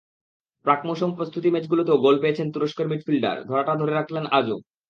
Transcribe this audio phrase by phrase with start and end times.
[0.65, 4.57] প্রাক-মৌসুম প্রস্তুতি ম্যাচগুলোতেও গোল পেয়েছেন তুরস্কের মিডফিল্ডার, ধারাটা ধরে রাখলেন আজও।